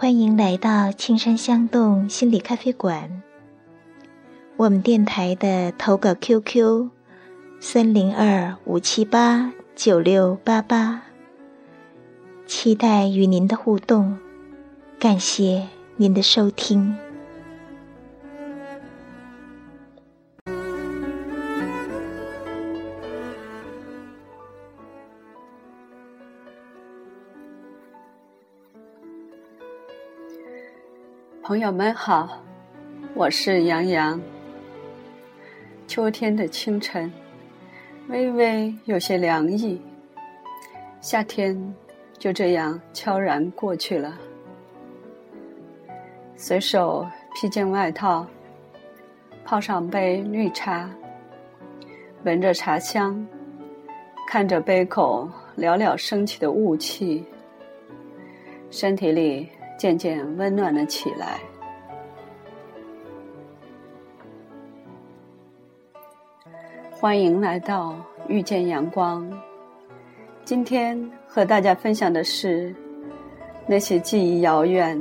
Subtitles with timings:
[0.00, 3.20] 欢迎来到青山香洞心理咖啡馆。
[4.56, 6.90] 我们电台的投稿 QQ：
[7.58, 11.02] 三零二五七八九六八八，
[12.46, 14.16] 期待与您的互动。
[15.00, 15.66] 感谢
[15.96, 16.96] 您的收听。
[31.48, 32.42] 朋友们好，
[33.14, 34.20] 我是杨洋。
[35.86, 37.10] 秋天的清晨，
[38.08, 39.80] 微微有些凉意，
[41.00, 41.74] 夏天
[42.18, 44.18] 就这样悄然过去了。
[46.36, 48.26] 随手披件外套，
[49.42, 50.90] 泡上杯绿茶，
[52.24, 53.26] 闻着茶香，
[54.28, 57.24] 看着杯口袅袅升起的雾气，
[58.70, 59.48] 身体里。
[59.78, 61.38] 渐渐温暖了起来。
[66.90, 67.94] 欢迎来到
[68.26, 69.30] 遇见阳光。
[70.44, 72.74] 今天和大家分享的是
[73.68, 75.00] 那些记忆遥远，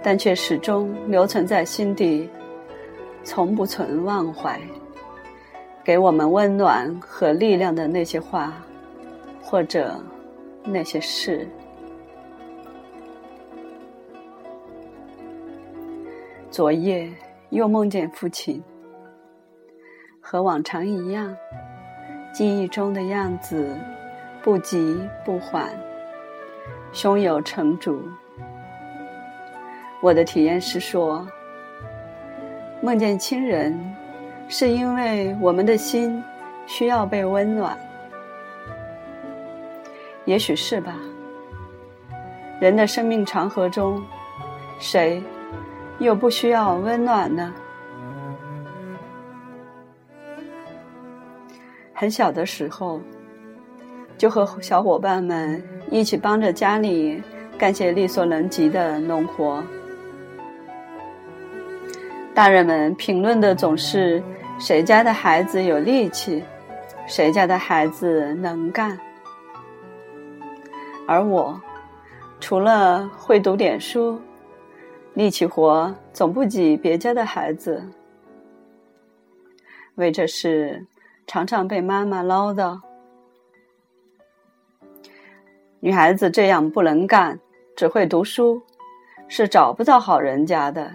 [0.00, 2.28] 但却始终留存在心底，
[3.24, 4.60] 从不曾忘怀，
[5.82, 8.62] 给我们温暖和力量的那些话，
[9.42, 10.00] 或者
[10.62, 11.48] 那些事。
[16.58, 17.08] 昨夜
[17.50, 18.60] 又梦见父亲，
[20.20, 21.32] 和往常一样，
[22.32, 23.78] 记忆中的样子，
[24.42, 25.68] 不急不缓，
[26.92, 28.02] 胸有成竹。
[30.00, 31.24] 我的体验是说，
[32.82, 33.78] 梦见亲人，
[34.48, 36.20] 是因为我们的心
[36.66, 37.78] 需要被温暖，
[40.24, 40.96] 也许是吧。
[42.58, 44.02] 人的生命长河中，
[44.80, 45.22] 谁？
[45.98, 47.52] 又不需要温暖呢。
[51.92, 53.00] 很小的时候，
[54.16, 57.20] 就和小伙伴们一起帮着家里
[57.58, 59.62] 干些力所能及的农活。
[62.32, 64.22] 大人们评论的总是
[64.60, 66.40] 谁家的孩子有力气，
[67.08, 68.96] 谁家的孩子能干，
[71.08, 71.60] 而我
[72.38, 74.20] 除了会读点书。
[75.18, 77.84] 力气活总不及别家的孩子，
[79.96, 80.86] 为这事
[81.26, 82.80] 常常被妈妈唠叨。
[85.80, 87.36] 女孩子这样不能干，
[87.76, 88.62] 只会读书，
[89.26, 90.88] 是找不到好人家的。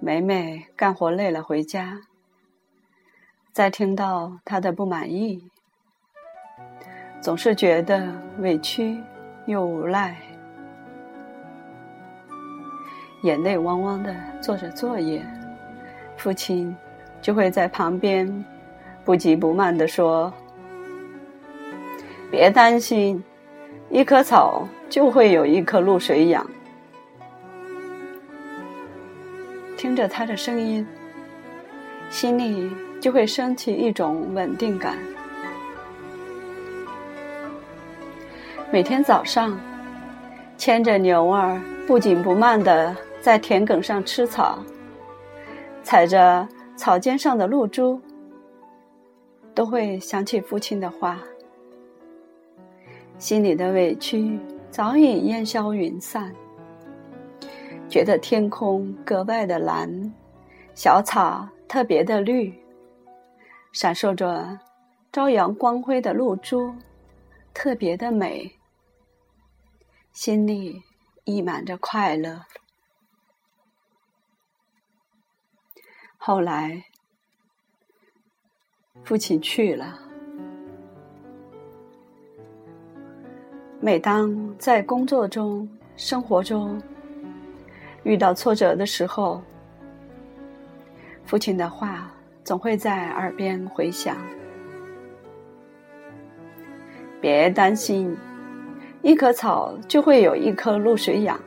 [0.00, 2.00] 每每干活累了回家，
[3.52, 5.48] 再听到她的不满意，
[7.20, 9.00] 总是觉得委屈
[9.46, 10.20] 又无奈。
[13.22, 15.20] 眼泪汪汪的做着作业，
[16.16, 16.74] 父亲
[17.20, 18.44] 就会在旁边
[19.04, 20.32] 不急不慢的说
[22.30, 23.22] ：“别担心，
[23.90, 26.48] 一棵草就会有一棵露水养。”
[29.76, 30.86] 听着他的声音，
[32.10, 32.70] 心里
[33.00, 34.96] 就会升起一种稳定感。
[38.70, 39.58] 每天早上，
[40.56, 42.94] 牵着牛儿不紧不慢的。
[43.28, 44.58] 在田埂上吃草，
[45.82, 48.00] 踩着草尖上的露珠，
[49.54, 51.22] 都会想起父亲的话，
[53.18, 54.40] 心里的委屈
[54.70, 56.34] 早已烟消云散，
[57.86, 60.10] 觉得天空格外的蓝，
[60.74, 62.50] 小草特别的绿，
[63.72, 64.58] 闪烁着
[65.12, 66.74] 朝阳光辉的露珠，
[67.52, 68.50] 特别的美，
[70.14, 70.82] 心里
[71.24, 72.40] 溢满着快乐。
[76.20, 76.84] 后来，
[79.04, 79.98] 父亲去了。
[83.80, 85.66] 每当在工作中、
[85.96, 86.82] 生活中
[88.02, 89.40] 遇到挫折的时候，
[91.24, 92.12] 父亲的话
[92.42, 94.16] 总会在耳边回响
[97.22, 98.14] ：“别担心，
[99.02, 101.40] 一棵草就会有一棵露水养。”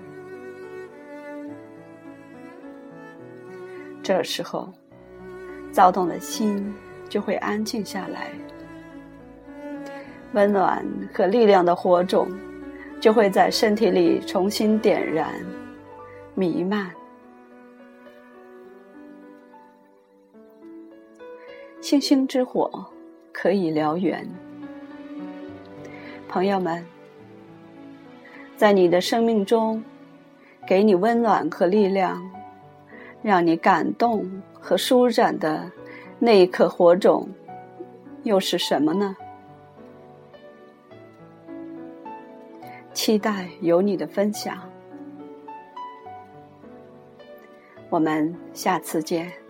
[4.04, 4.68] 这时候，
[5.72, 6.74] 躁动的心
[7.08, 8.32] 就会安静下来，
[10.34, 12.28] 温暖和力量的火种
[13.00, 15.30] 就会在身体里重新点燃、
[16.34, 16.92] 弥漫。
[21.80, 22.86] 星星之火
[23.32, 24.28] 可以燎原，
[26.28, 26.86] 朋友们，
[28.56, 29.84] 在你的生命中，
[30.68, 32.22] 给你温暖和力量，
[33.22, 35.72] 让你感动和舒展的
[36.20, 37.30] 那一颗火种，
[38.24, 39.16] 又是什么呢？
[42.94, 44.58] 期待有你的分享，
[47.90, 49.41] 我们下次见。